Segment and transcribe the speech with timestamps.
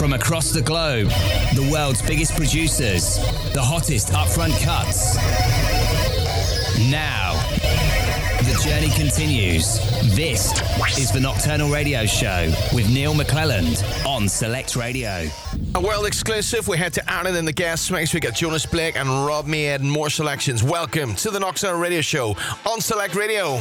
[0.00, 1.08] From across the globe,
[1.54, 3.16] the world's biggest producers,
[3.52, 5.16] the hottest upfront cuts.
[6.90, 7.34] Now,
[8.38, 9.78] the journey continues.
[10.16, 10.52] This
[10.98, 15.28] is the Nocturnal Radio Show with Neal McClelland on Select Radio.
[15.74, 16.66] A world exclusive.
[16.66, 18.14] We head to Ireland in the guest mix.
[18.14, 20.62] We got Jonas Blake and Rob Made and more selections.
[20.62, 23.60] Welcome to the Nocturnal Radio Show on Select Radio.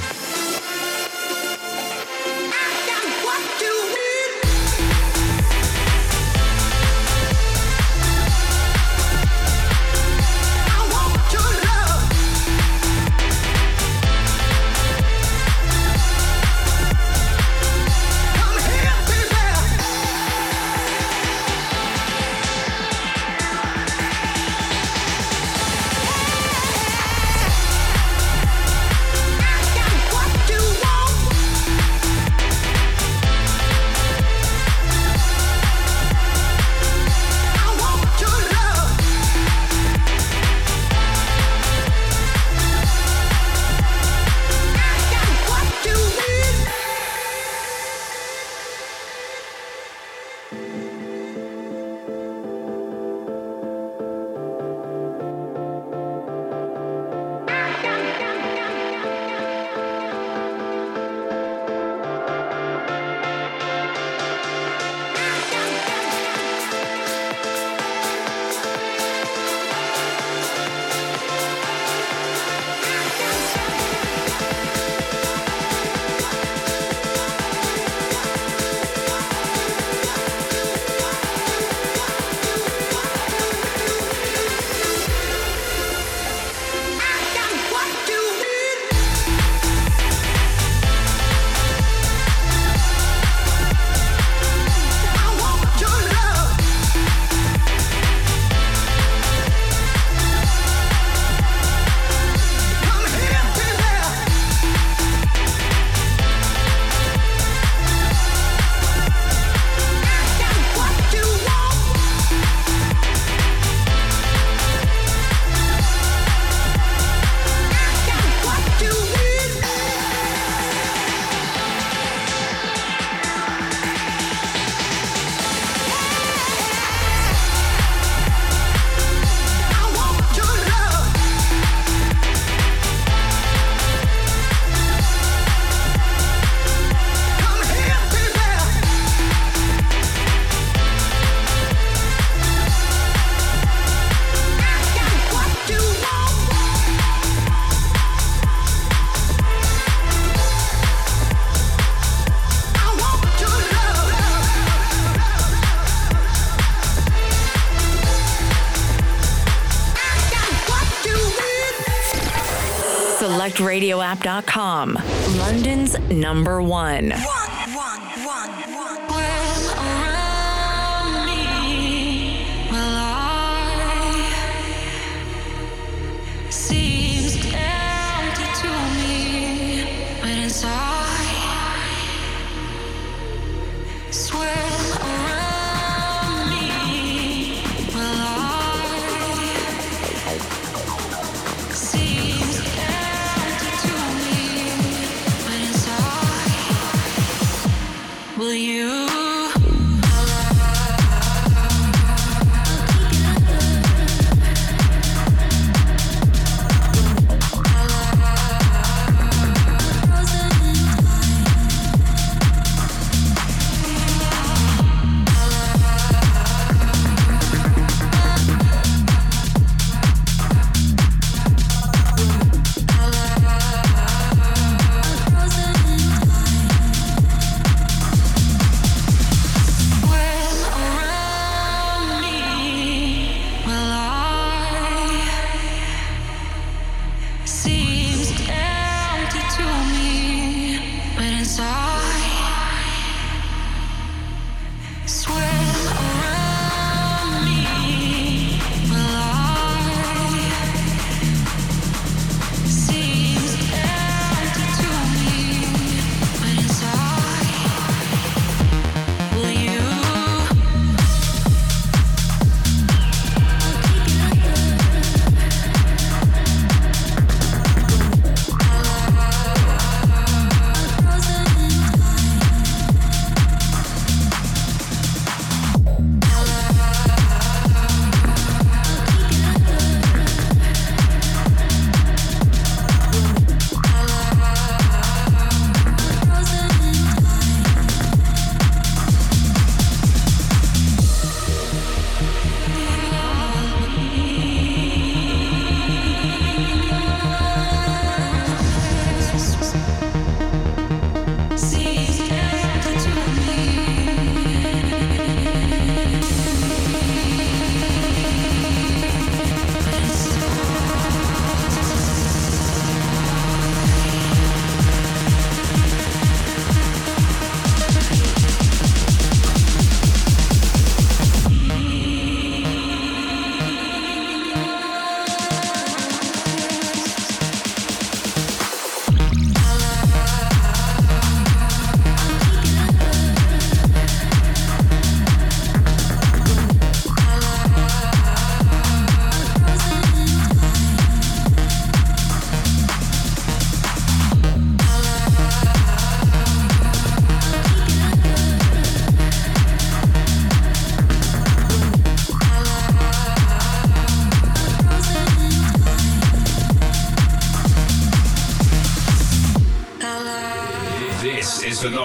[163.80, 164.98] radioapp.com,
[165.38, 167.14] London's number one.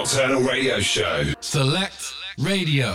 [0.05, 1.33] Nocturnal Radio Show.
[1.39, 2.93] Select Radio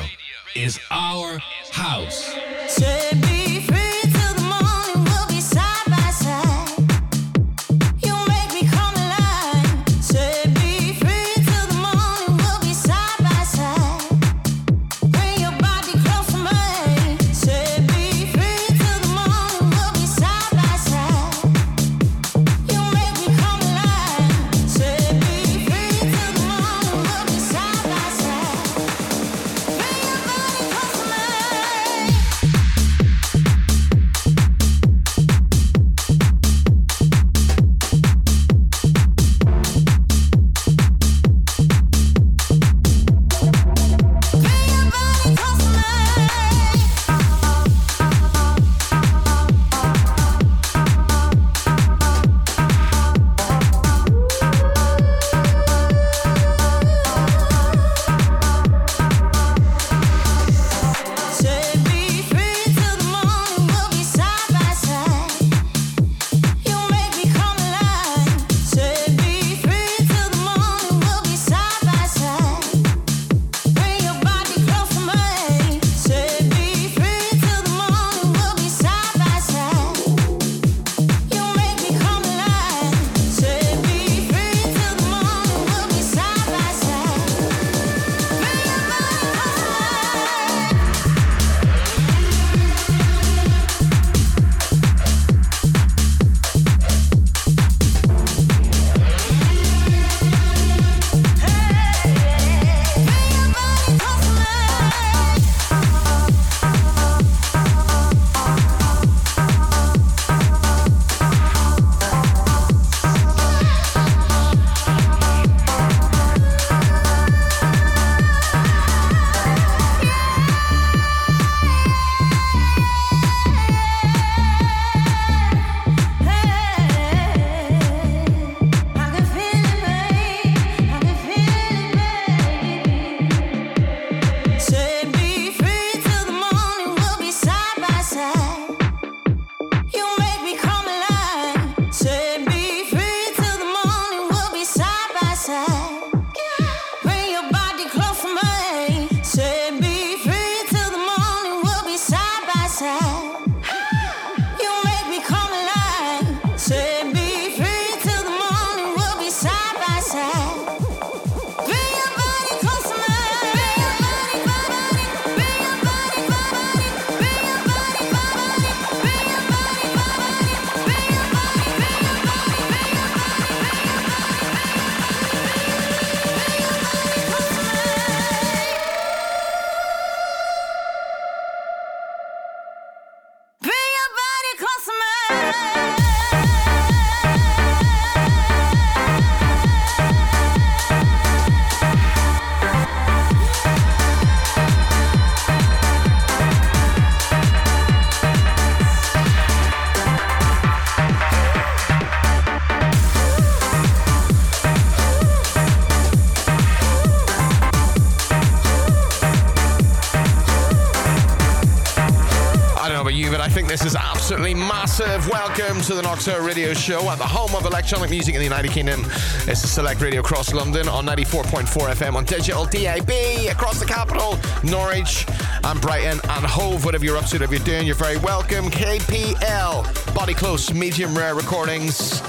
[216.20, 219.06] Nocturne Radio Show at the home of electronic music in the United Kingdom.
[219.46, 223.08] It's select radio across London on 94.4 FM on digital DAB
[223.50, 225.24] across the capital, Norwich
[225.64, 226.84] and Brighton and Hove.
[226.84, 228.66] Whatever you're up to, whatever you're doing, you're very welcome.
[228.66, 232.20] KLP, Body Close, Medium Rare Recordings.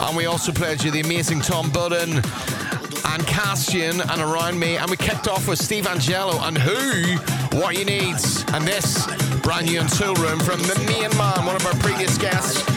[0.00, 4.78] And we also played you the amazing Tum Budin and Castian and Around Me.
[4.78, 8.16] And we kicked off with Steve Angello and Wh0, What You Need.
[8.54, 9.06] And this
[9.42, 12.73] brand new and Toolroom from the main man, one of our previous guests,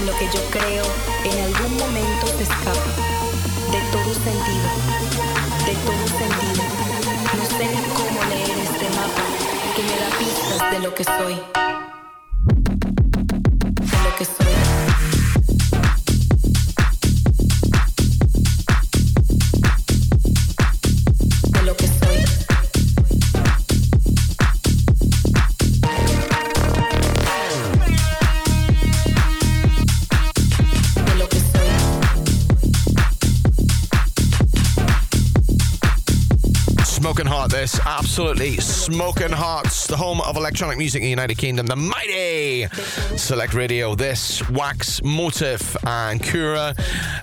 [0.00, 0.84] en lo que yo creo
[1.24, 2.90] en algún momento te escapa
[3.70, 4.68] de todo sentido,
[5.66, 6.64] de todo sentido.
[7.36, 9.24] No sé cómo leer este mapa
[9.76, 11.89] que me da pistas de lo que soy.
[37.84, 39.70] Absolutely smoking hot.
[39.88, 42.66] The home of electronic music in the United Kingdom, the mighty
[43.16, 43.94] Select Radio.
[43.94, 46.74] This Wax Motif and Kura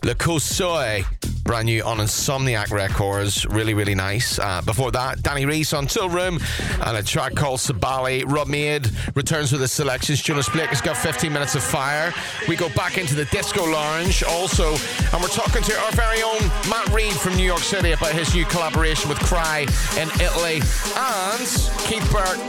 [0.04, 1.06] Le Kosoi
[1.48, 3.46] brand new on Insomniac Records.
[3.46, 4.38] Really, really nice.
[4.38, 6.44] Uh, before that, Danny Rhys on Toolroom
[6.86, 8.24] and a track called Sabali.
[8.28, 10.22] Rob Made returns with his selections.
[10.22, 12.14] Jonas Blake has got 15 minutes of fire.
[12.50, 14.72] We go back into the Disco Lounge also,
[15.14, 18.36] and we're talking to our very own Matt Reid from New York City about his
[18.36, 19.62] new collaboration with Kry
[19.98, 20.60] in Italy.
[20.98, 21.48] And
[21.88, 22.44] Keith Burke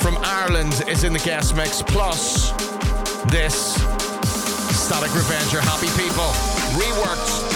[0.00, 1.80] from Ireland is in the guest mix.
[1.80, 2.52] Plus,
[3.32, 3.74] this
[4.76, 6.28] Static Revenger Happy People
[6.76, 7.51] reworked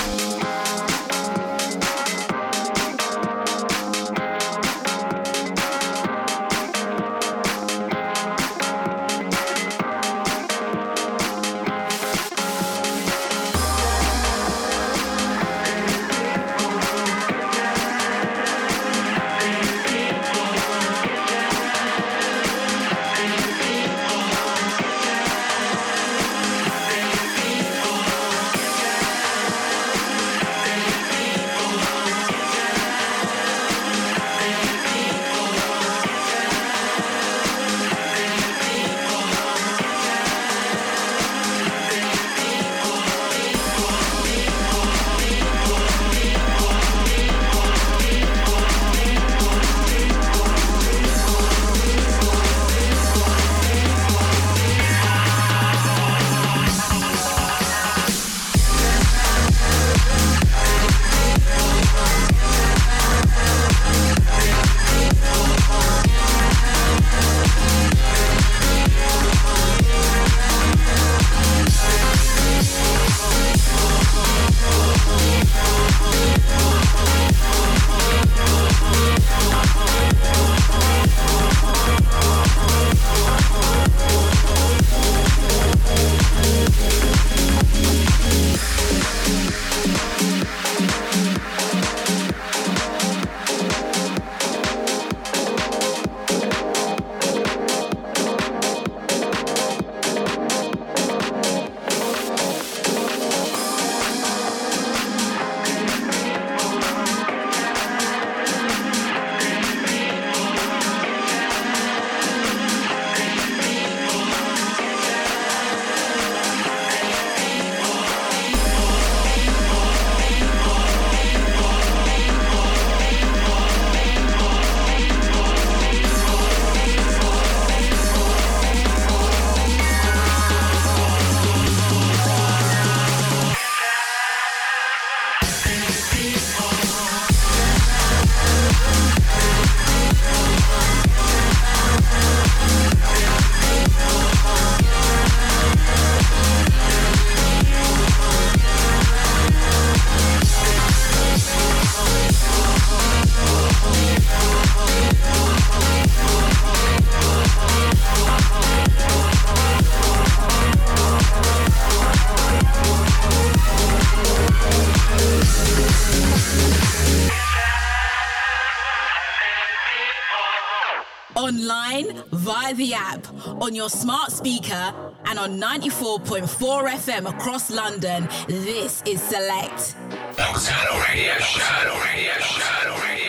[172.67, 173.27] via the app,
[173.63, 174.93] on your smart speaker,
[175.27, 178.29] and on 94.4 FM across London.
[178.49, 179.95] This is Select.
[180.37, 181.33] Radio.
[181.33, 181.95] Radio.
[182.05, 183.26] Radio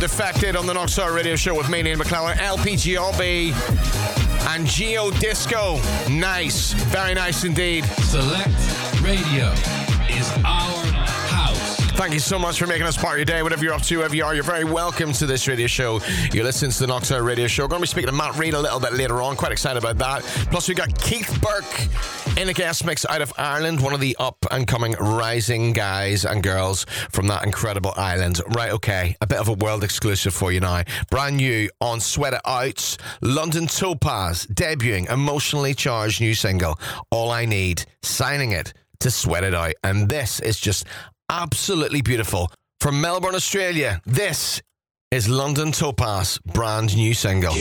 [0.00, 3.52] undefected on the Nocturne Radio Show with me, Neal McClelland, LP Giobbi,
[4.48, 5.78] and Geo Disco.
[6.08, 7.84] Nice, very nice indeed.
[7.84, 8.48] Select
[9.02, 9.52] Radio
[10.08, 10.82] is our
[11.28, 11.76] house.
[11.98, 13.42] Thank you so much for making us part of your day.
[13.42, 16.00] Whatever you're up to, wherever you are, you're very welcome to this radio show.
[16.32, 17.64] You're listening to the Nocturne Radio Show.
[17.64, 19.36] We're going to be speaking to Matt Reid a little bit later on.
[19.36, 20.22] Quite excited about that.
[20.50, 21.88] Plus, we got Keith Burke
[22.40, 26.24] in a guest mix out of Ireland, one of the up and coming rising guys
[26.24, 28.40] and girls from that incredible island.
[28.48, 30.84] Right, okay, a bit of a world exclusive for you now.
[31.10, 37.44] Brand new on Sweat It Out, London Topaz debuting emotionally charged new single, All I
[37.44, 39.74] Need, signing it to sweat it out.
[39.84, 40.86] And this is just
[41.28, 42.50] absolutely beautiful.
[42.80, 44.62] From Melbourne, Australia, this
[45.10, 47.54] is London Topaz brand new single.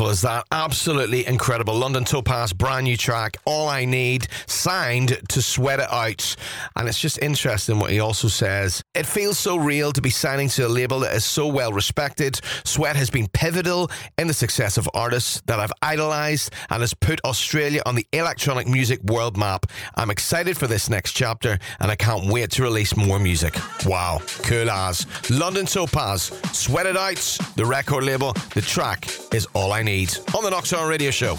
[0.00, 0.46] Beautiful is that?
[0.50, 1.74] Absolutely incredible.
[1.74, 6.36] London Topaz, brand new track, All I Need, signed to Sweat It Out.
[6.74, 8.82] And it's just interesting what he also says.
[9.00, 12.38] It feels so real to be signing to a label that is so well respected.
[12.64, 17.18] Sweat has been pivotal in the success of artists that I've idolized and has put
[17.24, 19.64] Australia on the electronic music world map.
[19.94, 23.54] I'm excited for this next chapter and I can't wait to release more music.
[23.86, 25.06] Wow, cool as.
[25.30, 30.44] London Topaz, Sweat It Out, the record label, the track is all I need on
[30.44, 31.38] the Nocturne Radio Show.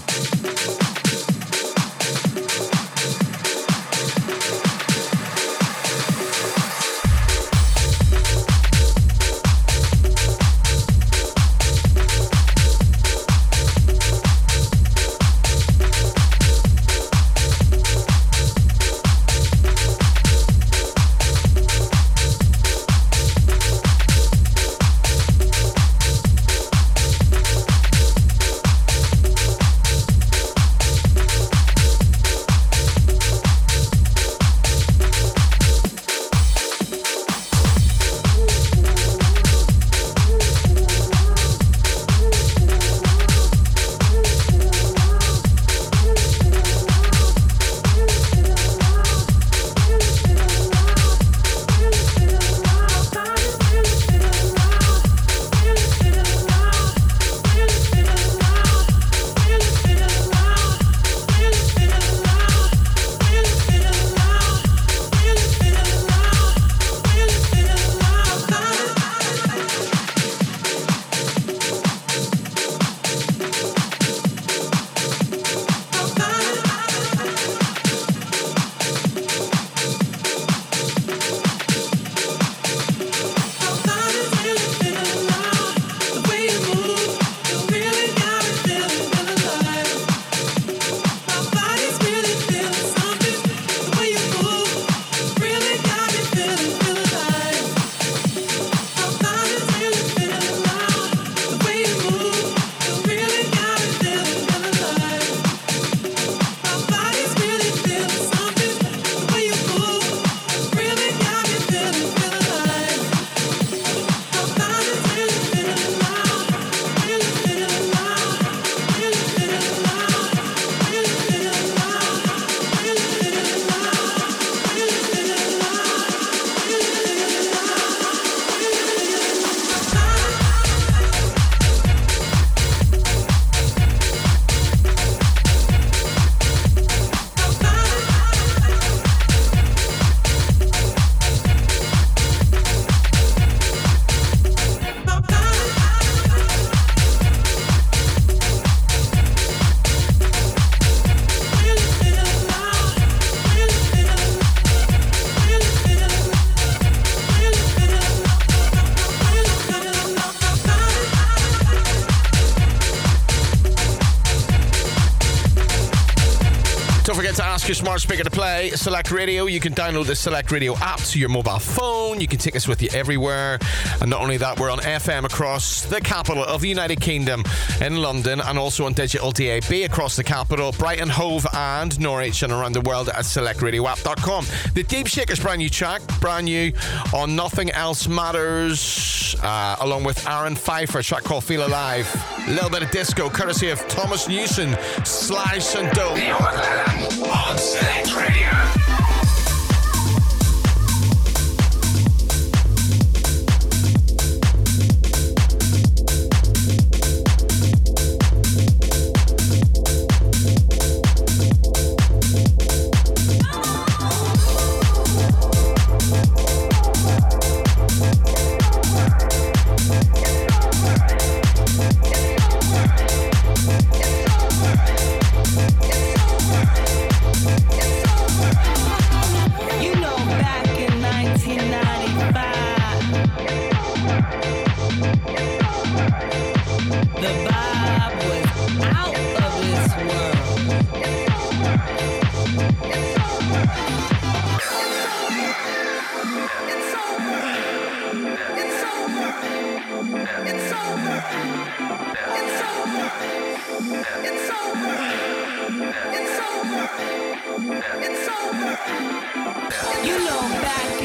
[168.61, 169.45] Play Select Radio.
[169.45, 172.21] You can download the Select Radio app to your mobile phone.
[172.21, 173.57] You can take us with you everywhere.
[174.01, 177.43] And not only that, we're on FM across the capital of the United Kingdom
[177.79, 182.53] in London and also on digital DAB across the capital, Brighton, Hove, and Norwich and
[182.53, 184.45] around the world at selectradioapp.com.
[184.73, 186.71] The Deep Shakers brand new track, brand new
[187.13, 192.07] on Nothing Else Matters, uh, along with Aaron Pfeiffer, track called Feel Alive.
[192.47, 195.87] A little bit of disco, courtesy of Thomas Newson, Slice and.
[196.15, 197.21] Neal McClelland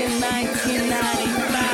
[0.03, 1.66] on Select Radio.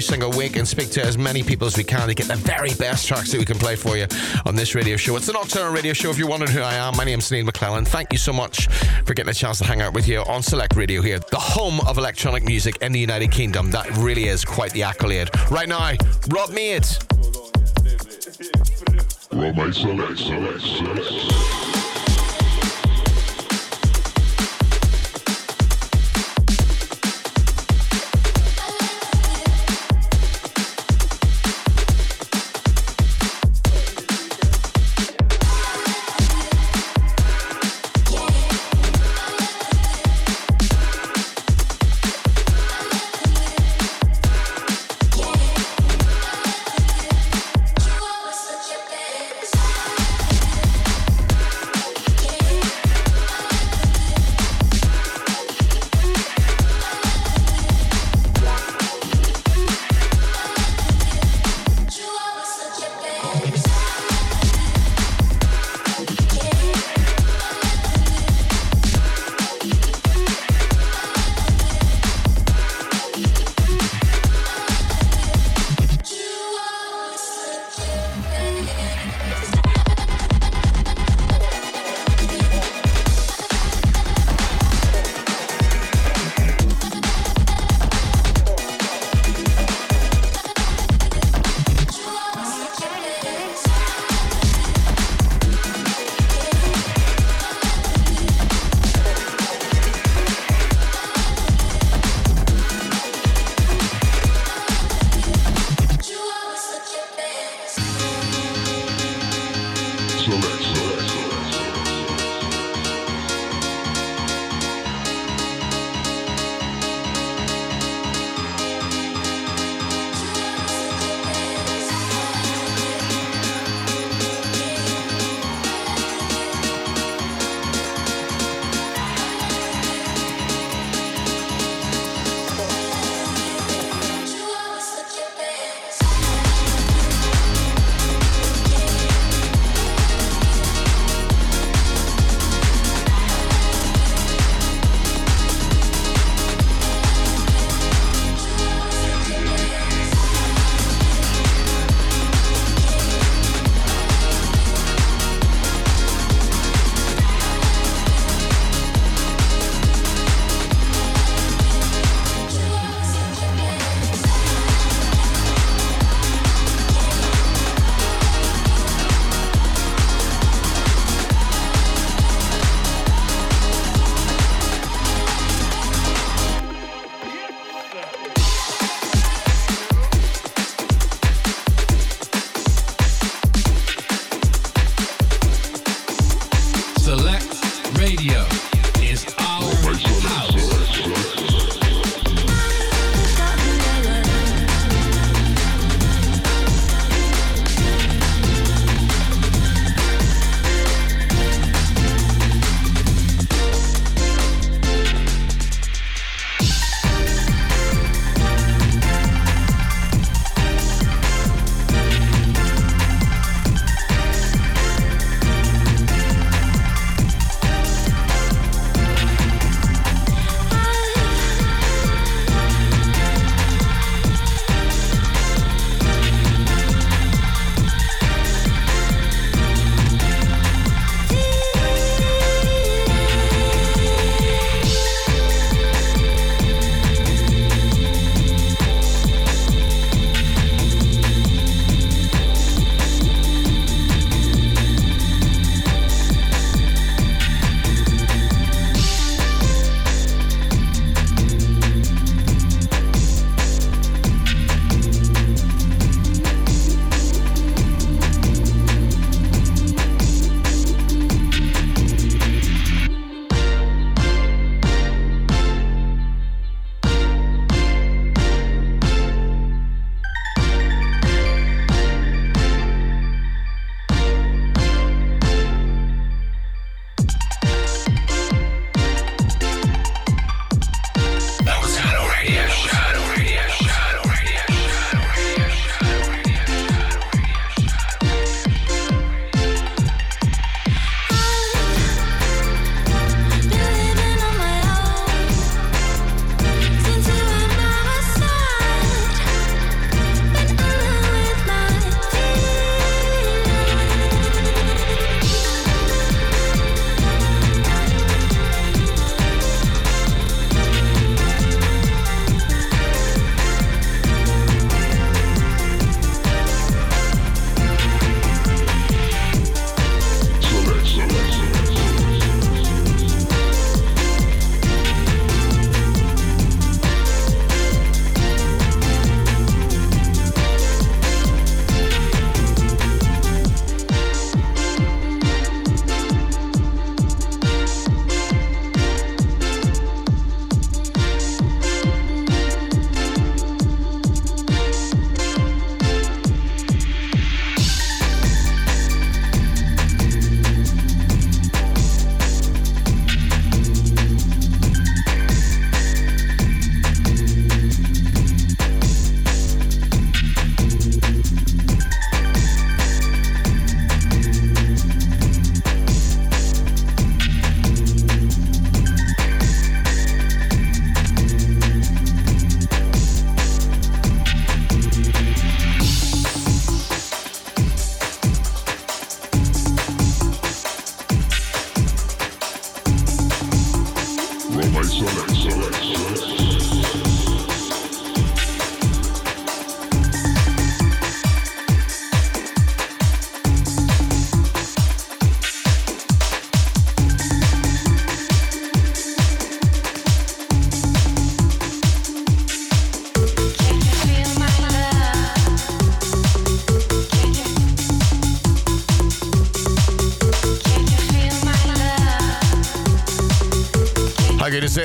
[0.00, 2.36] Every single week and speak to as many people as we can to get the
[2.36, 4.06] very best tracks that we can play for you
[4.46, 5.14] on this radio show.
[5.14, 6.08] It's the Nocturnal Radio Show.
[6.08, 7.86] If you're wondering who I am, my name's Neal McClelland.
[7.86, 8.68] Thank you so much
[9.04, 11.80] for getting a chance to hang out with you on Select Radio here, the home
[11.86, 13.70] of electronic music in the United Kingdom.
[13.72, 15.28] That really is quite the accolade.
[15.50, 15.92] Right now,
[16.30, 16.86] Rob Made.
[19.32, 21.59] Rob Select, Select, Select.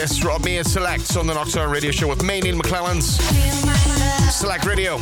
[0.07, 0.23] This?
[0.23, 3.15] Rob Made selects on the Nocturnal Radio Show with me, Neal McClelland's
[4.35, 4.99] Select Radio.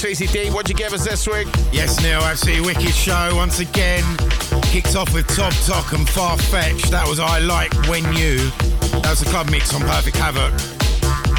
[0.00, 1.46] Stacey D, what'd you give us this week?
[1.72, 4.02] Yes, Neal, absolutely wicked show once again.
[4.62, 6.38] Kicked off with Top Talk and Far.
[6.88, 8.38] That was I Like When You.
[9.02, 10.54] That was the club mix on Perfect Havoc.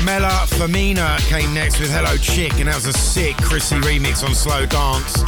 [0.06, 4.36] Mela Femina came next with Hello Chick, and that was a sick Chrissy remix on
[4.36, 5.24] Slow Dance.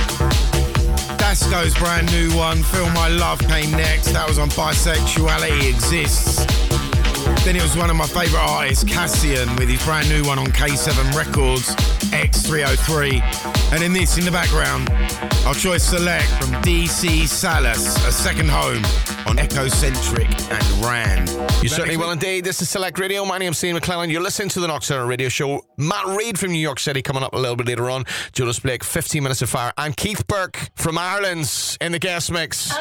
[1.18, 4.14] Dasco's brand new one, Feel My Love, came next.
[4.14, 6.46] That was on Bisexuality Exists.
[7.44, 10.48] Then it was one of my favourite artists, Cassian, with his brand new one on
[10.48, 11.76] K7 Records,
[12.24, 13.74] X303.
[13.74, 14.90] And in this, in the background,
[15.46, 18.84] our choice select from DC Salas, A Second Home
[19.28, 21.28] on Echocentric and Ran.
[21.62, 22.46] You certainly will indeed.
[22.46, 23.26] This is Select Radio.
[23.26, 24.10] My name's Steve McClelland.
[24.10, 25.66] You're listening to the Nocturnal Radio Show.
[25.78, 28.06] Matt Reid from New York City coming up a little bit later on.
[28.32, 29.74] Jonas Blake, 15 Minutes of Fire.
[29.78, 32.72] And Keith Burke from Ireland's in the guest mix.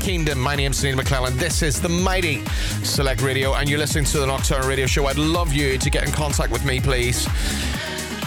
[0.00, 0.40] Kingdom.
[0.40, 1.38] My name's Neal McClelland.
[1.38, 2.44] This is the mighty
[2.82, 5.06] Select Radio, and you're listening to the Nocturnal Radio Show.
[5.06, 7.26] I'd love you to get in contact with me, please.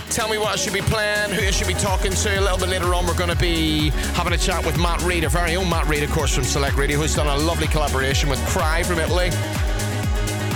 [0.09, 2.39] Tell me what I should be playing, who I should be talking to.
[2.39, 5.23] A little bit later on, we're going to be having a chat with Matt Reid,
[5.23, 8.29] our very own Matt Reid, of course, from Select Radio, who's done a lovely collaboration
[8.29, 9.29] with Kry from Italy.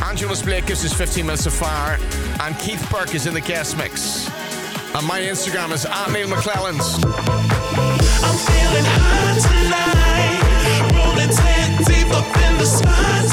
[0.04, 1.98] Angela Blake gives us 15 minutes of fire,
[2.42, 4.28] and Keith Burke is in the guest mix.
[4.96, 7.04] And my Instagram is at Neal McClelland's.
[8.24, 8.86] I'm feeling
[9.42, 9.95] tonight.
[12.58, 13.25] The sky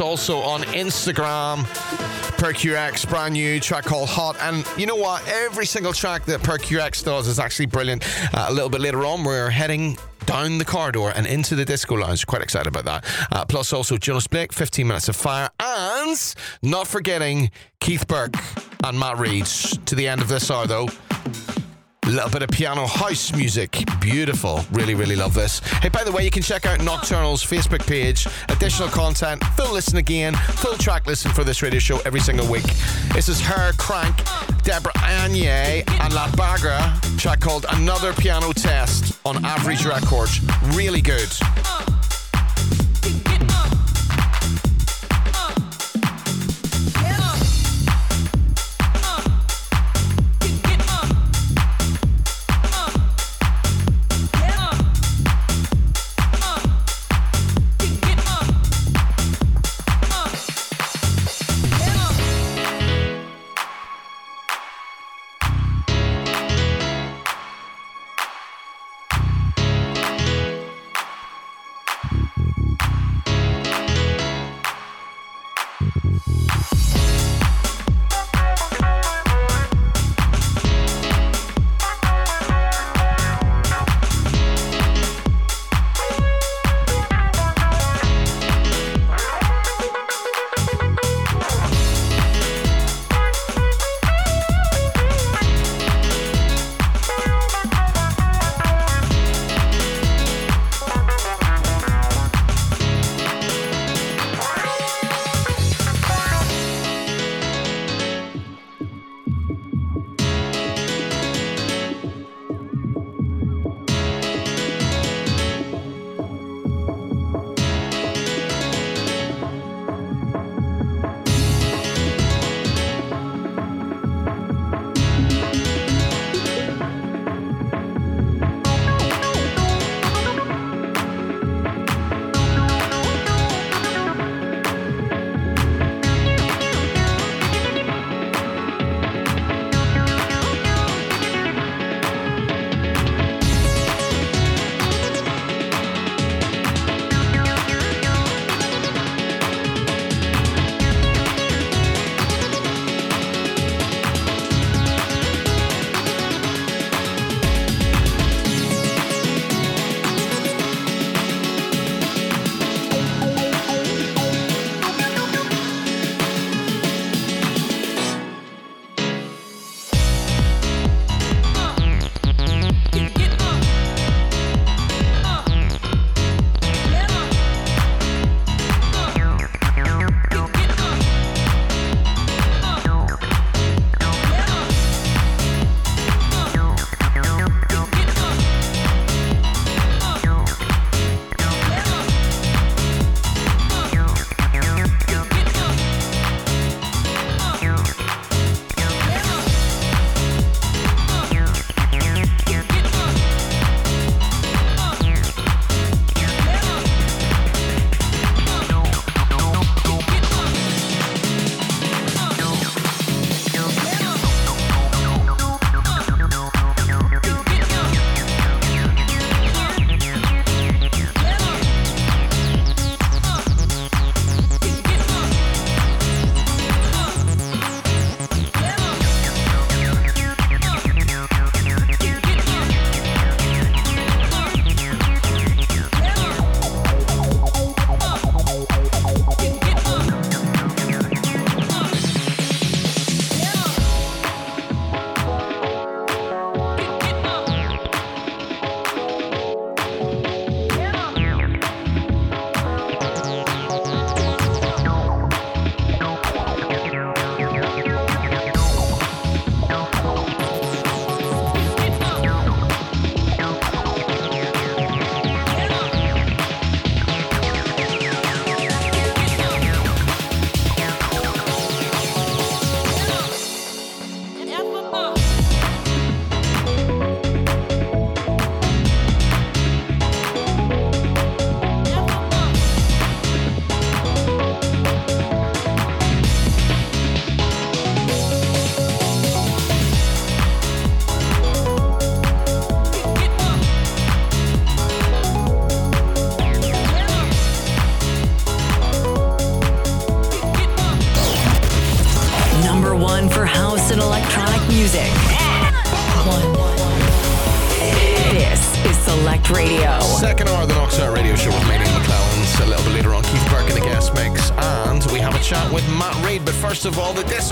[0.00, 1.64] also on Instagram.
[2.42, 4.36] PerQX, brand new track called Hot.
[4.40, 5.26] And you know what?
[5.28, 8.04] Every single track that PerQX does is actually brilliant.
[8.34, 11.94] Uh, a little bit later on, we're heading down the corridor and into the disco
[11.94, 12.26] lounge.
[12.26, 13.28] Quite excited about that.
[13.30, 18.34] Uh, plus, also Jonas Blake, 15 Minutes of Fire, and not forgetting Keith Burke
[18.84, 19.46] and Matt Reid.
[19.46, 20.88] To the end of this hour, though.
[22.12, 23.84] Little bit of piano house music.
[23.98, 24.60] Beautiful.
[24.70, 25.60] Really, really love this.
[25.80, 28.26] Hey, by the way, you can check out Nocturnal's Facebook page.
[28.50, 32.66] Additional content, full listen again, full track listen for this radio show every single week.
[33.14, 34.14] This is her, Crank,
[34.62, 40.38] Deborah Anye, and La Bagra, track called Another Piano Test on Average Records.
[40.76, 41.30] Really good.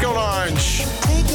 [0.00, 0.86] Disco Lounge.
[1.02, 1.30] Take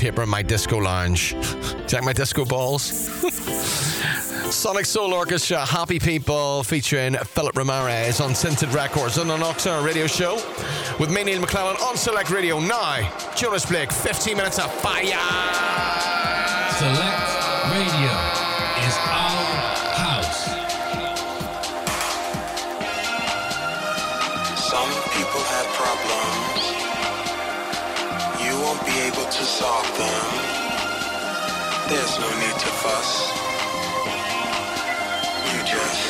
[0.00, 1.34] paper in my disco lounge.
[1.86, 2.82] Check my disco balls.
[4.50, 10.36] Sonic Soul Orchestra, Happy People, featuring Philip Ramirez on Tinted Records on Nocturne radio show
[10.98, 13.12] with me, Neal McClelland, on Select Radio now.
[13.36, 15.18] Jonas Blake, 15 minutes of fire.
[16.78, 17.09] Select.
[29.60, 30.26] solve them.
[31.90, 33.12] There's no need to fuss.
[35.52, 36.09] You just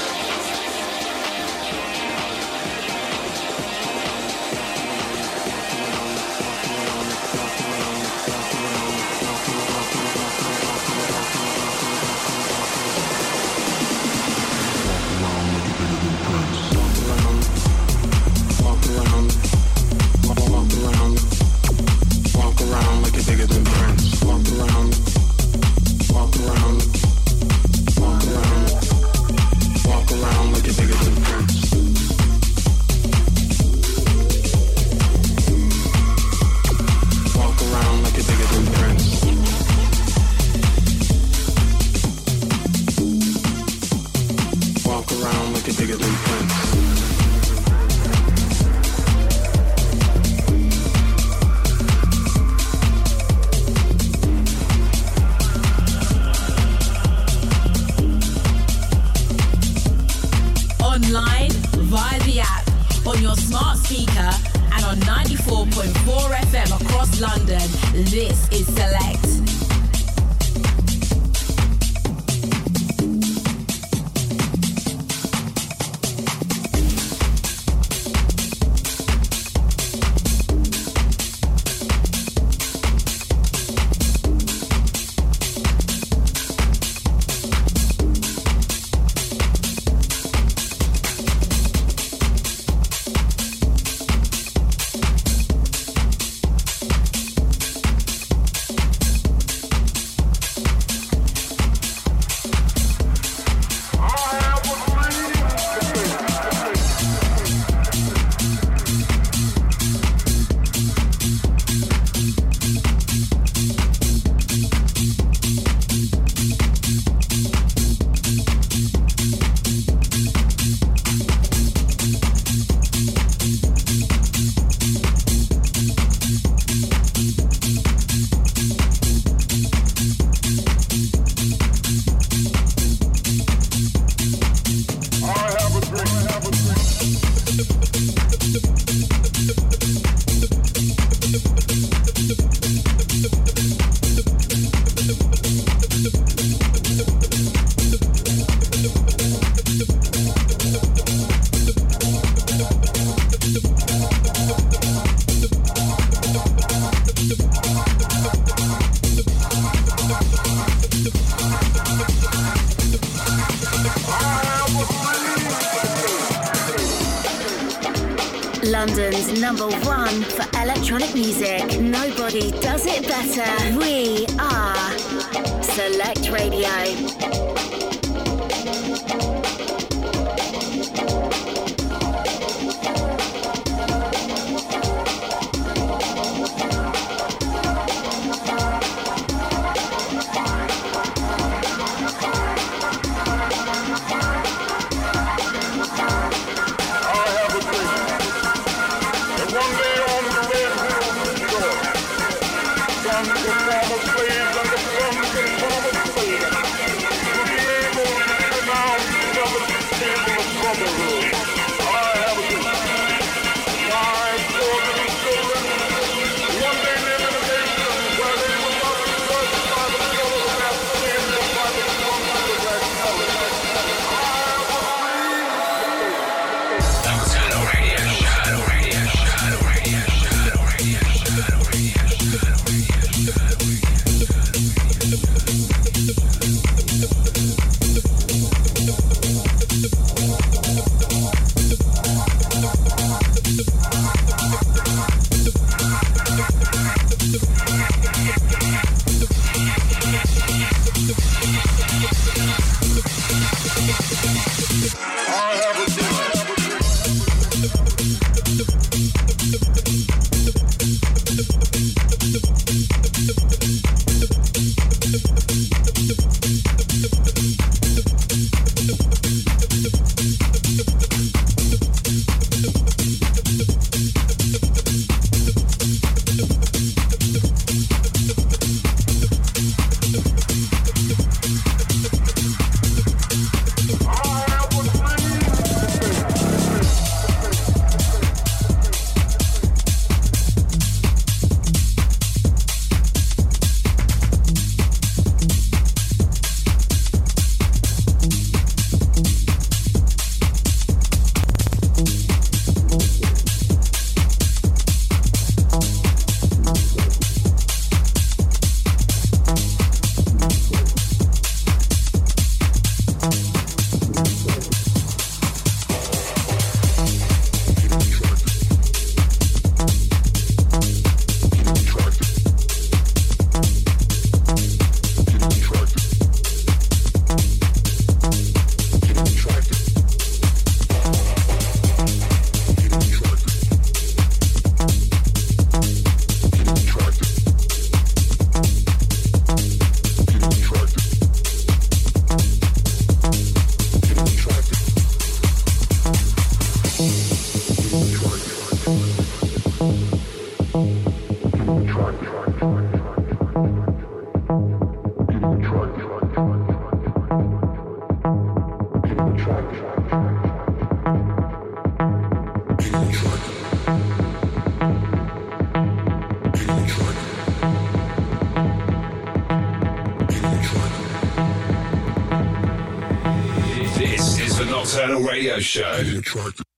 [375.60, 376.69] Show.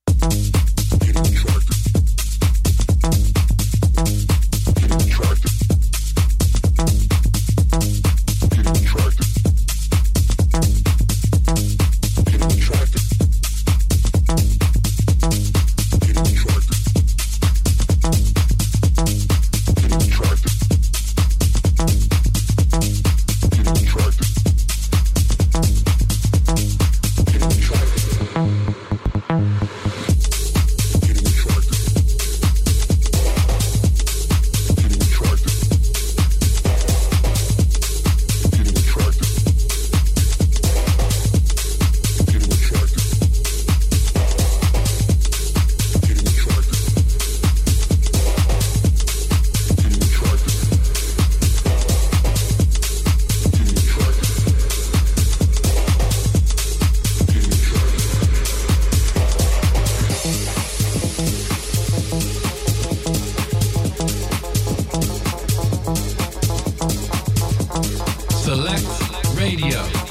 [69.43, 70.02] Radio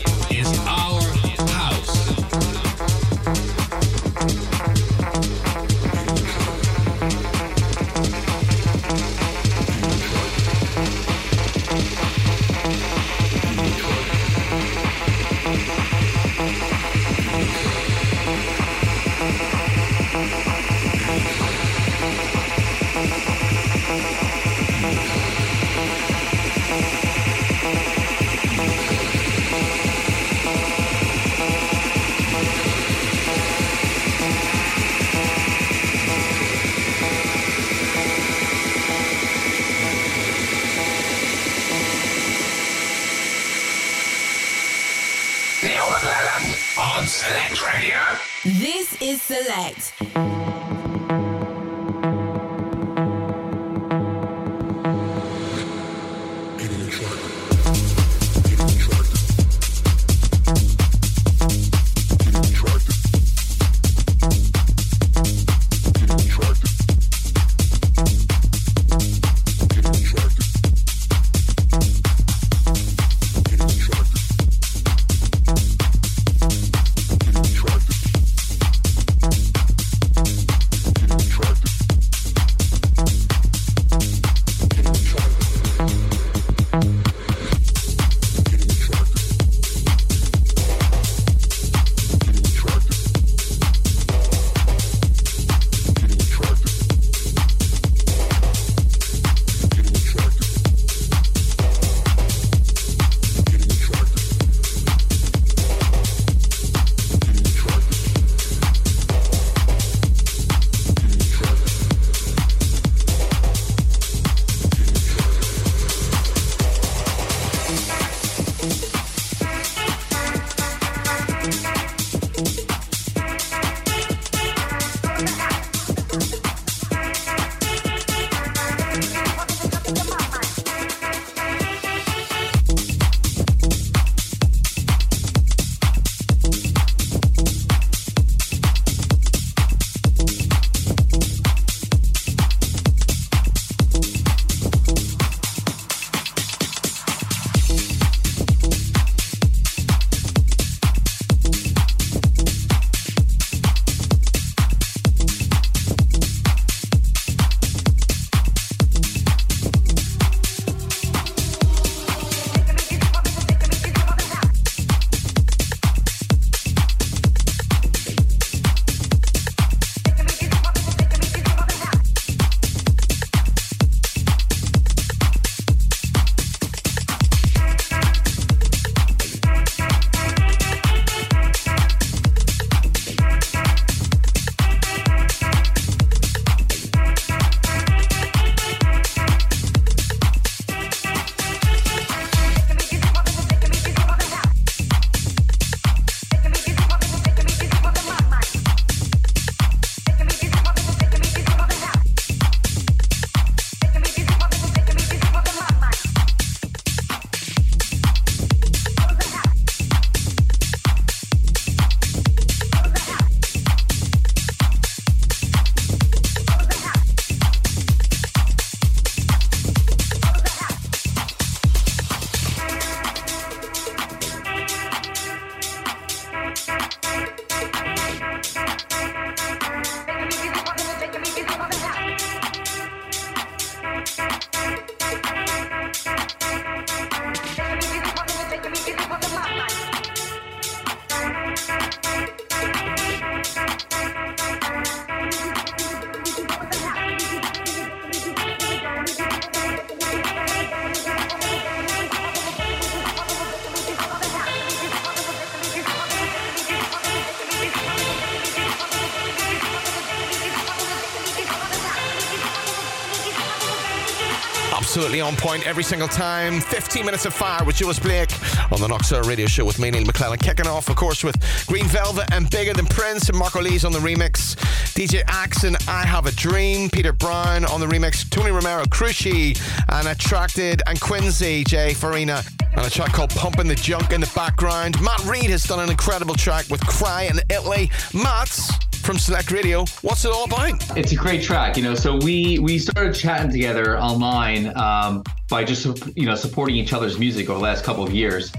[265.32, 266.60] on point every single time.
[266.60, 268.32] 15 minutes of fire with Jonas Blake
[268.72, 270.42] on the Nocturne Radio Show with me, Neal McClelland.
[270.42, 271.36] Kicking off, of course, with
[271.68, 274.56] Green Velvet and Bigger Than Prince and Marco Lys on the remix.
[274.94, 276.90] DJ Axon, I Have a Dream.
[276.90, 278.30] Peter Brown on the remix.
[278.30, 279.60] Tony Romero, Cruci,
[279.90, 281.94] and Attracted, and Quincy J.
[281.94, 282.44] Farina.
[282.74, 285.02] And a track called Pumping the Junk in the background.
[285.02, 287.90] Matt Reid has done an incredible track with Kry in Italy.
[288.14, 290.98] Matt from Select Radio, what's it all about?
[290.98, 291.96] It's a great track, you know.
[291.96, 297.18] So we we started chatting together online um, by just you know supporting each other's
[297.18, 298.52] music over the last couple of years,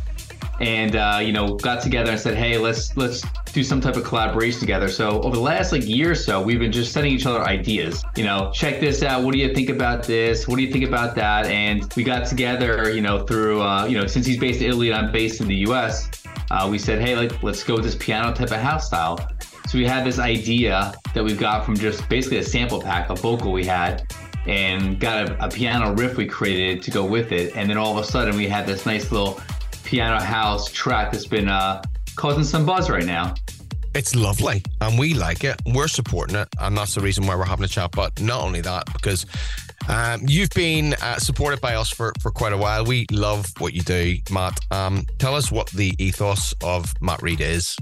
[0.60, 4.04] and uh, you know got together and said, hey, let's let's do some type of
[4.04, 4.88] collaboration together.
[4.88, 8.02] So over the last like year or so, we've been just sending each other ideas.
[8.16, 9.22] You know, check this out.
[9.22, 10.48] What do you think about this?
[10.48, 11.46] What do you think about that?
[11.46, 14.90] And we got together, you know, through uh, you know since he's based in Italy
[14.90, 16.10] and I'm based in the U.S.
[16.50, 19.18] Uh, we said, hey, like let's go with this piano type of house style.
[19.68, 23.14] So we had this idea that we got from just basically a sample pack, a
[23.14, 24.12] vocal we had,
[24.46, 27.56] and got a, a, piano riff we created to go with it.
[27.56, 29.40] And then all of a sudden we had this nice little
[29.84, 31.82] piano house track that's been uh,
[32.16, 33.34] causing some buzz right now.
[33.94, 35.60] It's lovely and we like it.
[35.66, 36.48] We're supporting it.
[36.58, 37.92] And that's the reason why we're having a chat.
[37.92, 39.26] But not only that, because
[39.88, 42.84] um, you've been uh, supported by us for, for quite a while.
[42.84, 44.58] We love what you do, Matt.
[44.70, 47.76] Um, tell us what the ethos of Matt Reid is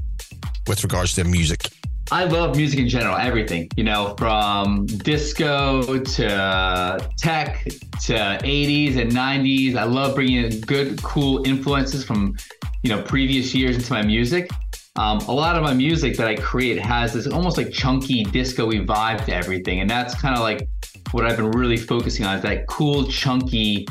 [0.70, 1.68] with regards to music.
[2.12, 7.64] I love music in general, everything, you know, from disco to tech
[8.04, 9.74] to 80s and 90s.
[9.74, 12.36] I love bringing in good, cool influences from,
[12.82, 14.48] you know, previous years into my music.
[14.94, 18.70] Um, a lot of my music that I create has this almost like chunky disco
[18.70, 19.80] vibe to everything.
[19.80, 20.68] And that's kind of like
[21.10, 23.86] what I've been really focusing on is that cool, chunky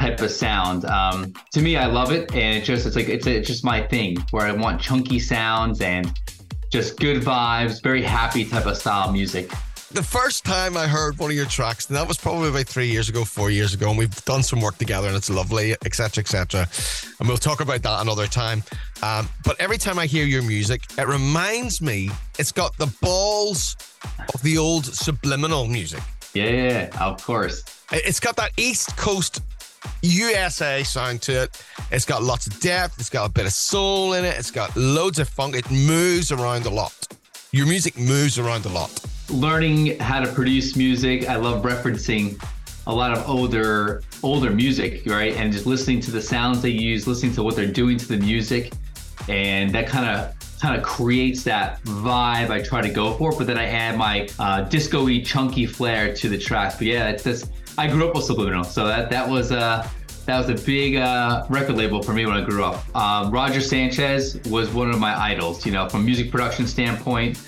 [0.00, 0.86] type of sound.
[0.86, 2.34] Um, to me, I love it.
[2.34, 5.82] And it just, it's like, it's, it's just my thing where I want chunky sounds
[5.82, 6.10] and
[6.72, 9.50] just good vibes, very happy type of style music.
[9.92, 12.86] The first time I heard one of your tracks, and that was probably about three
[12.86, 16.22] years ago, four years ago, and we've done some work together, and it's lovely, etc.,
[16.22, 16.68] etc.
[17.18, 18.62] And we'll talk about that another time.
[19.02, 22.08] Um, but every time I hear your music, it reminds me
[22.38, 23.76] it's got the balls
[24.32, 26.02] of the old subliminal music.
[26.34, 27.64] Yeah, of course.
[27.90, 29.42] It's got that East Coast
[30.02, 31.64] USA sound to it.
[31.90, 32.98] It's got lots of depth.
[32.98, 34.36] It's got a bit of soul in it.
[34.38, 35.56] It's got loads of funk.
[35.56, 37.08] It moves around a lot.
[37.52, 39.04] Your music moves around a lot.
[39.28, 41.28] Learning how to produce music.
[41.28, 42.42] I love referencing
[42.86, 45.34] a lot of older older music, right?
[45.36, 48.18] And just listening to the sounds they use, listening to what they're doing to the
[48.18, 48.72] music,
[49.28, 53.32] and that kind of kind of creates that vibe I try to go for.
[53.32, 56.76] But then I add my uh, disco-y, chunky flair to the tracks.
[56.76, 59.88] But yeah, it's just I grew up with Subliminal, so that that was uh,
[60.26, 62.94] that was a big uh, record label for me when I grew up.
[62.94, 67.40] Um, Roger Sanchez was one of my idols, you know, from music production standpoint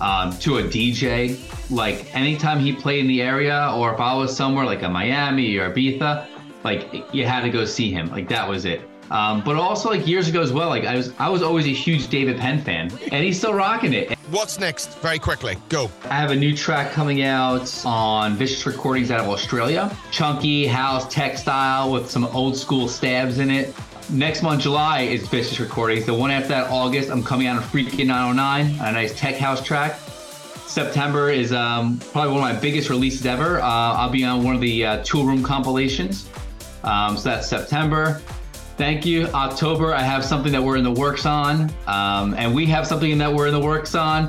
[0.00, 1.38] um, to a DJ.
[1.70, 5.56] Like anytime he played in the area, or if I was somewhere like a Miami
[5.56, 6.26] or Ibiza,
[6.62, 8.10] like you had to go see him.
[8.10, 8.89] Like that was it.
[9.10, 11.72] Um, but also like years ago as well, like I was I was always a
[11.72, 14.16] huge David Penn fan, and he's still rocking it.
[14.30, 14.98] What's next?
[15.00, 15.90] Very quickly, go.
[16.04, 19.94] I have a new track coming out on Vicious Recordings out of Australia.
[20.12, 23.74] Chunky house textile with some old school stabs in it.
[24.08, 26.06] Next month, July, is Vicious Recordings.
[26.06, 29.64] The one after that, August, I'm coming out on Freakin' 909, a nice tech house
[29.64, 29.98] track.
[30.66, 33.60] September is um, probably one of my biggest releases ever.
[33.60, 36.28] Uh, I'll be on one of the uh, Toolroom compilations.
[36.84, 38.20] Um, so that's September.
[38.80, 39.26] Thank you.
[39.34, 43.18] October, I have something that we're in the works on, um, and we have something
[43.18, 44.28] that we're in the works on.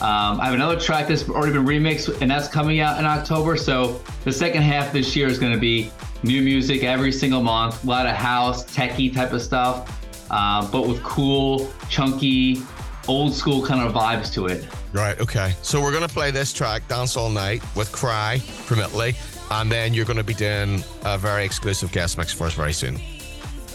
[0.00, 3.56] Um, I have another track that's already been remixed, and that's coming out in October.
[3.56, 5.92] So the second half this year is going to be
[6.24, 10.88] new music every single month, a lot of house, techie type of stuff, uh, but
[10.88, 12.62] with cool, chunky,
[13.06, 14.66] old school kind of vibes to it.
[14.92, 15.20] Right.
[15.20, 15.54] Okay.
[15.62, 19.14] So we're going to play this track, Dance All Night, with Kry from Italy,
[19.52, 22.72] and then you're going to be doing a very exclusive guest mix for us very
[22.72, 22.98] soon.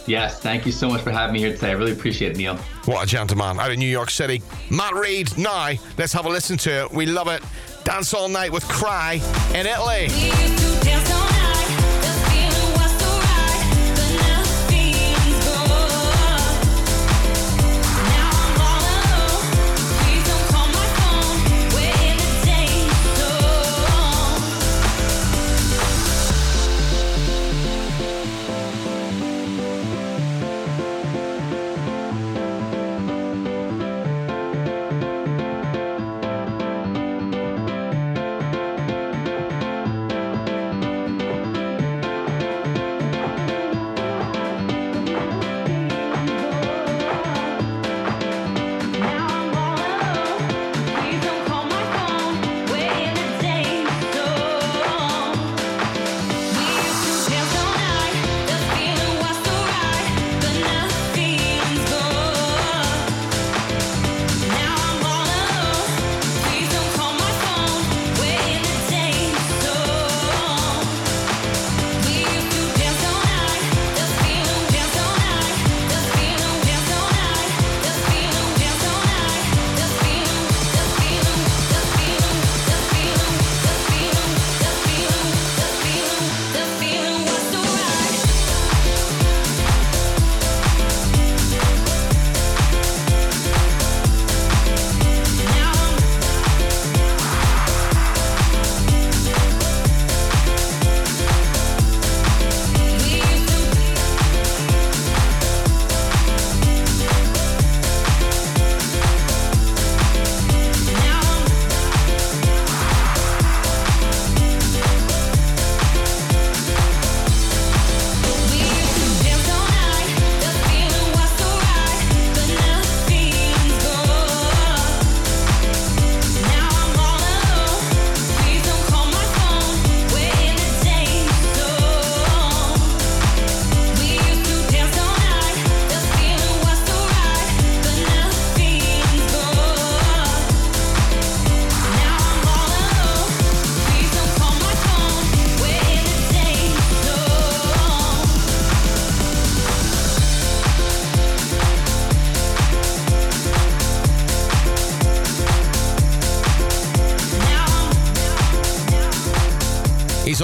[0.10, 1.69] Yes, thank you so much for having me here today.
[1.69, 2.57] I really appreciate it, Neal.
[2.86, 4.41] What a gentleman out of New York City.
[4.72, 6.91] Matt Reid, now let's have a listen to it.
[6.91, 7.44] We love it.
[7.84, 9.22] Dance all night with Kry
[9.53, 10.07] in Italy.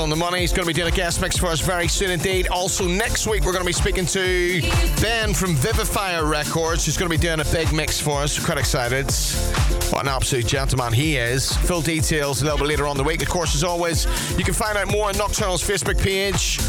[0.05, 0.41] On the money.
[0.41, 2.47] He's going to be doing a guest mix for us very soon indeed.
[2.49, 4.61] Also, next week, we're going to be speaking to
[5.01, 8.37] Ben from Vivifier Records, who's going to be doing a big mix for us.
[8.37, 9.11] We're quite excited.
[9.91, 11.57] What an absolute gentleman he is.
[11.57, 13.23] Full details a little bit later on the week.
[13.23, 14.05] Of course, as always,
[14.37, 16.59] you can find out more on Nocturne's Facebook page.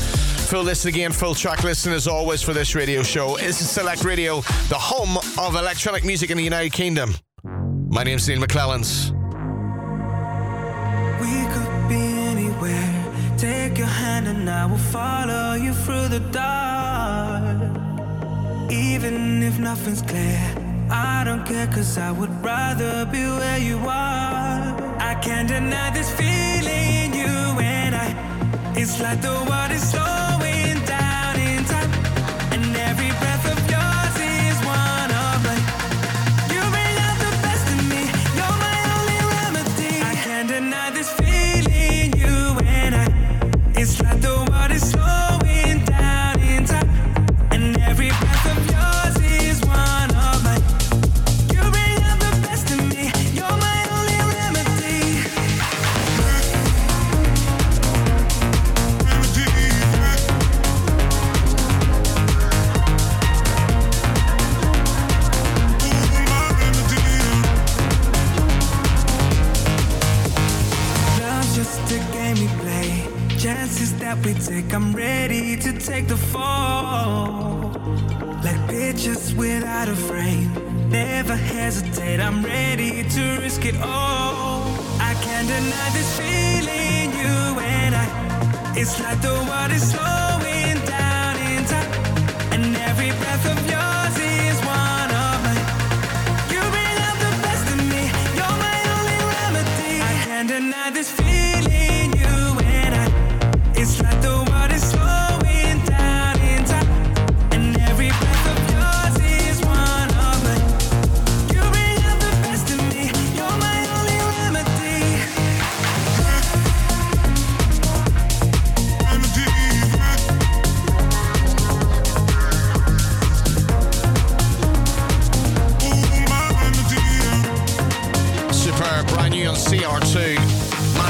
[0.48, 3.36] Full list again, full track listing as always for this radio show.
[3.36, 4.36] Is Select Radio,
[4.70, 7.14] the home of electronic music in the United Kingdom.
[7.90, 9.12] My name's Neal McClellands.
[14.26, 17.58] And I will follow you through the dark.
[18.70, 20.40] Even if nothing's clear,
[20.90, 24.60] I don't care cause I would rather be where you are.
[25.10, 28.08] I can't deny this feeling, you and I.
[28.76, 29.94] It's like the world is
[74.62, 77.72] take, I'm ready to take the fall.
[78.44, 80.50] Like pictures without a frame.
[80.88, 84.62] Never hesitate, I'm ready to risk it all.
[85.10, 87.36] I can't deny this feeling, you
[87.76, 88.06] and I.
[88.80, 89.34] It's like the
[89.76, 91.90] is slowing down in time.
[92.54, 94.35] And every breath of yours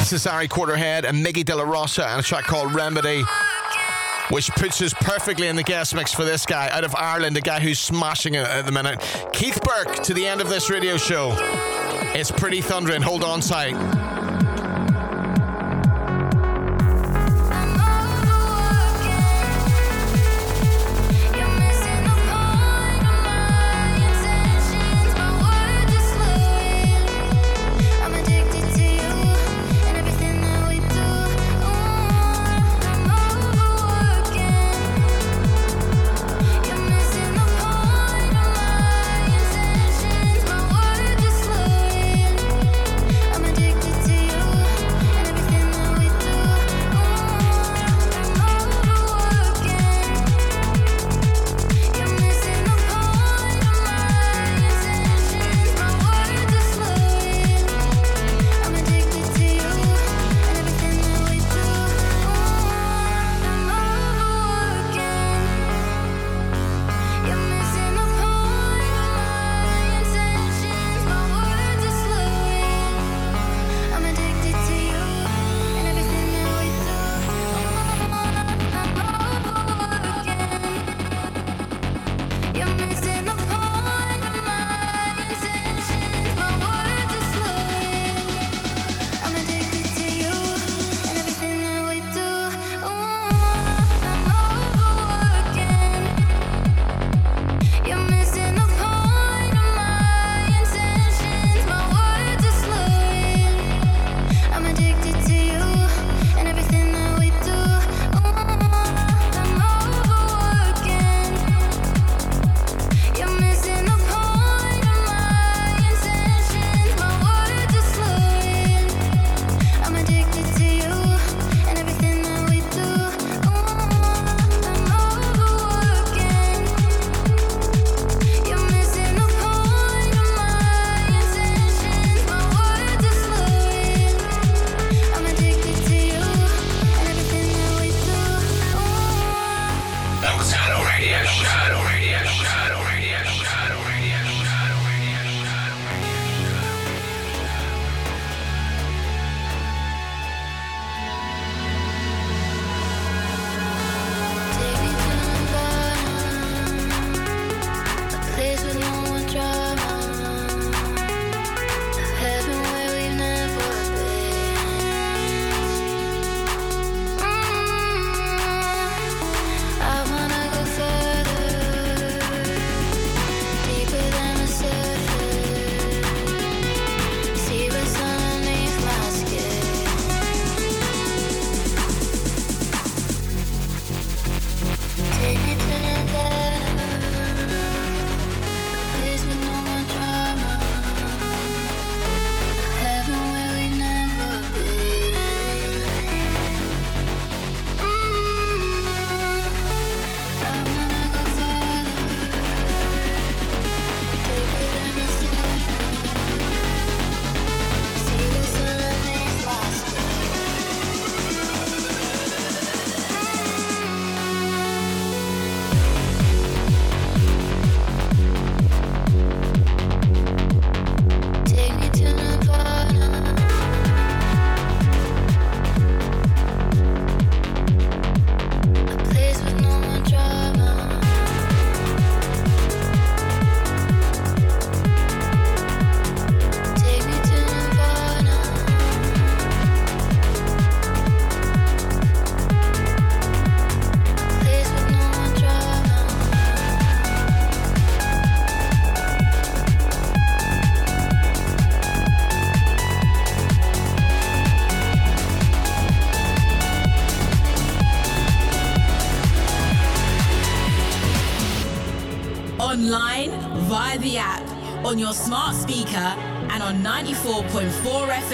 [0.06, 3.24] Matt Cesare Quarterhead and Miggy De La Rosa and a track called Remedy.
[4.30, 7.40] Which puts us perfectly in the guest mix for this guy out of Ireland, the
[7.40, 9.00] guy who's smashing it at the minute.
[9.32, 11.34] Keith Burke to the end of this radio show.
[12.14, 13.02] It's pretty thundering.
[13.02, 14.15] Hold on tight.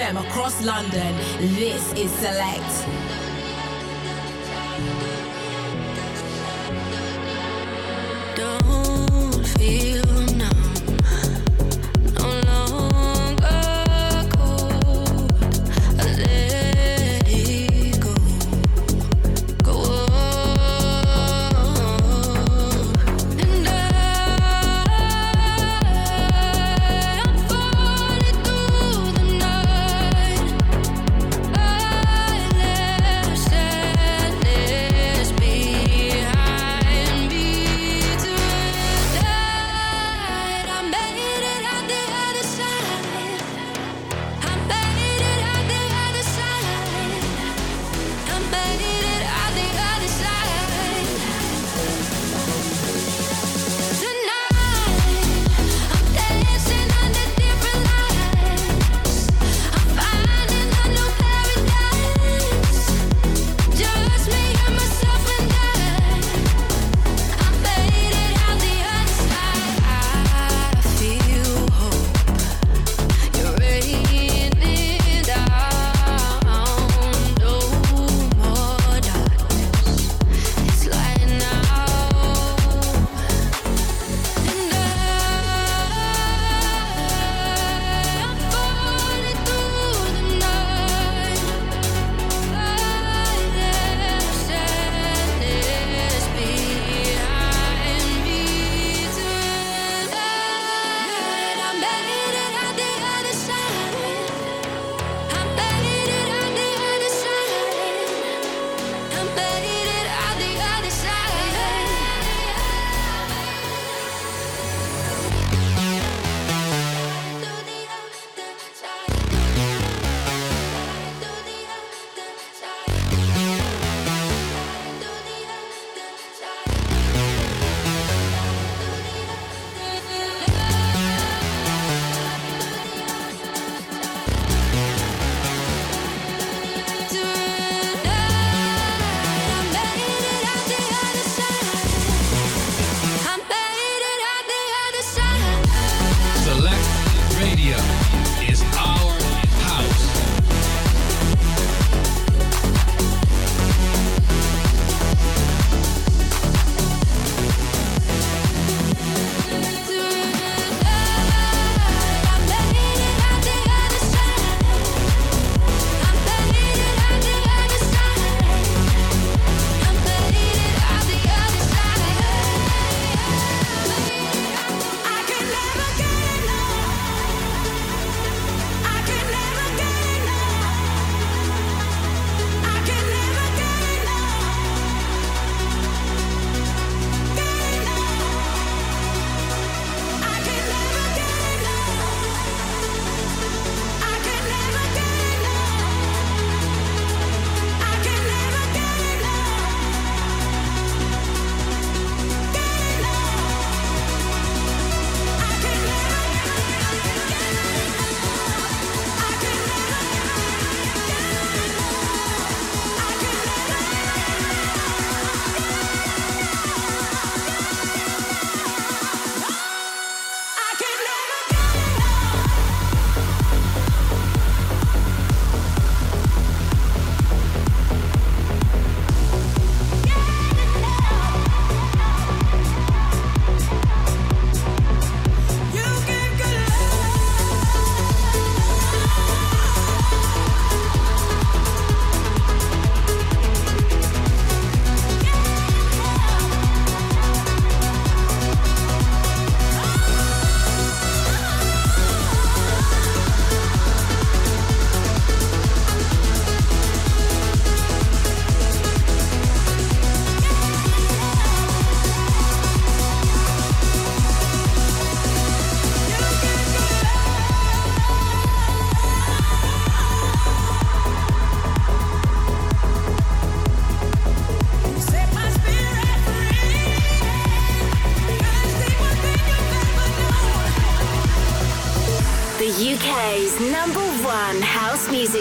[0.03, 1.15] FM across London.
[1.55, 2.82] This is Select.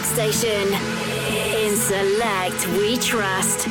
[0.03, 0.69] music station.
[1.62, 3.69] In Select, we trust.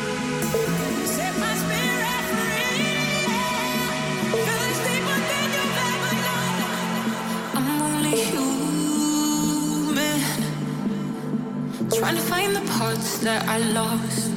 [11.98, 14.32] Trying to find the parts that I lost.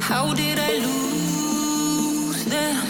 [0.00, 2.87] How did I lose them?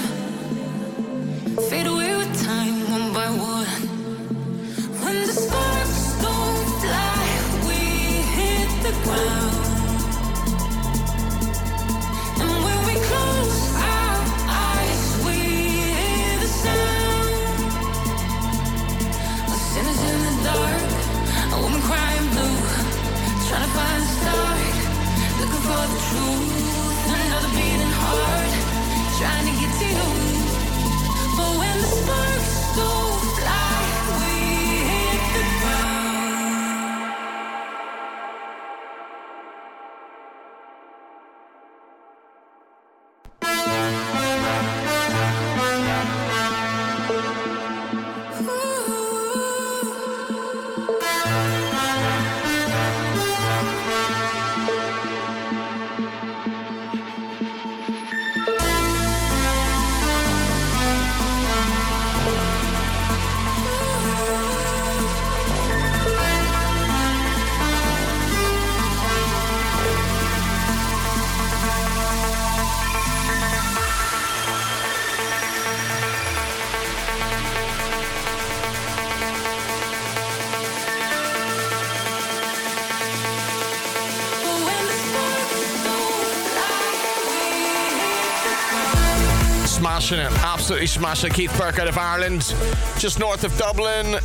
[9.04, 9.67] Ground.
[90.68, 91.34] Absolutely smashing it.
[91.34, 92.42] Keith Burke out of Ireland,
[92.98, 94.20] just north of Dublin.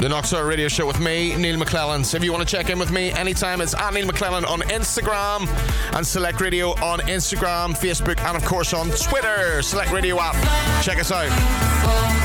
[0.00, 2.04] The Nocturne Radio Show with me, Neal McClelland.
[2.04, 4.60] So if you want to check in with me anytime, it's at Neal McClelland on
[4.60, 5.48] Instagram
[5.96, 9.60] and Select Radio on Instagram, Facebook, and of course on Twitter.
[9.60, 10.36] Select Radio app.
[10.84, 12.17] Check us out.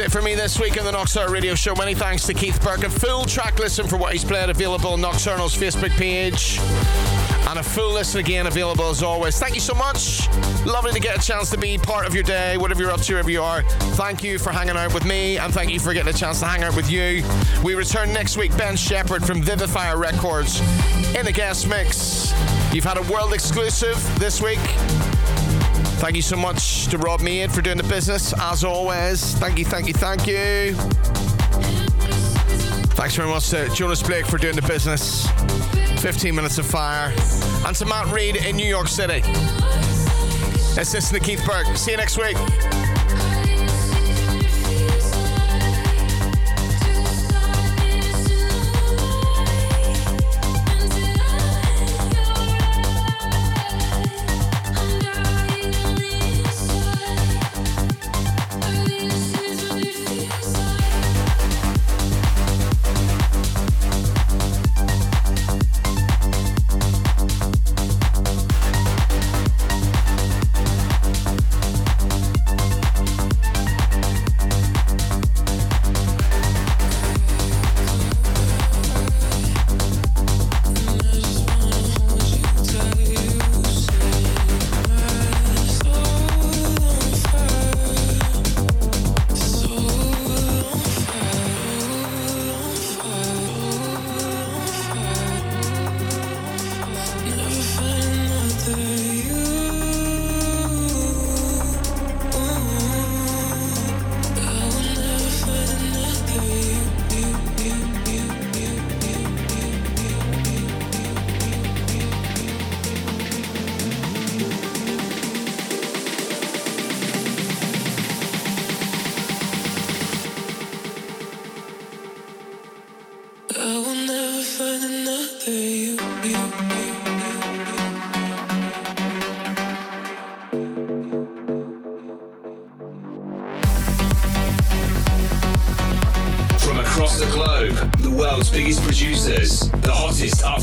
[0.00, 1.74] It for me this week on the Nocturne Radio Show.
[1.74, 2.84] Many thanks to Keith Burke.
[2.84, 6.58] A full track listen for what he's played available on Nocturne's Facebook page.
[7.48, 9.38] And a full listen again available as always.
[9.38, 10.28] Thank you so much.
[10.64, 13.12] Lovely to get a chance to be part of your day, whatever you're up to,
[13.12, 13.62] wherever you are.
[13.96, 16.46] Thank you for hanging out with me, and thank you for getting a chance to
[16.46, 17.22] hang out with you.
[17.62, 18.56] We return next week.
[18.56, 20.60] Ben Shepherd from Vivifier Records
[21.16, 22.32] in the guest mix.
[22.72, 24.60] You've had a world exclusive this week.
[26.00, 29.34] Thank you so much to Rob Made for doing the business, as always.
[29.34, 30.72] Thank you, thank you, thank you.
[32.96, 35.28] Thanks very much to Jonas Blake for doing the business.
[36.00, 37.12] 15 minutes of fire.
[37.66, 39.20] And to Matt Reid in New York City.
[40.80, 41.76] Assistant to Keith Burke.
[41.76, 42.79] See you next week.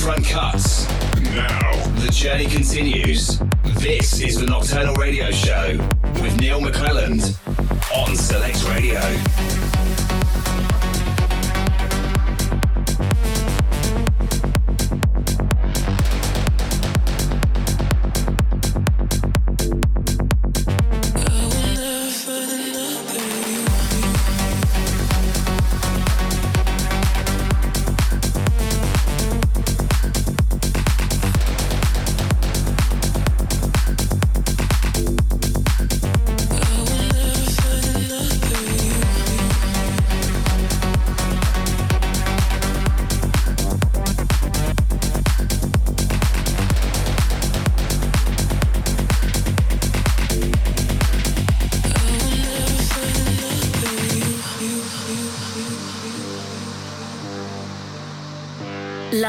[0.08, 0.88] Upfront cuts.
[1.36, 3.40] Now, the journey continues.
[3.80, 5.78] This is the Nocturne Radio Show
[6.22, 7.36] with Neal McClelland
[7.94, 9.57] on Select Radio.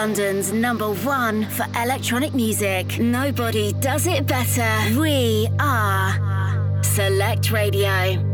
[0.01, 3.01] London's number one for electronic music.
[3.01, 4.71] Nobody does it better.
[4.97, 6.15] We are
[6.85, 8.28] Select Radio.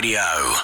[0.00, 0.59] Radio.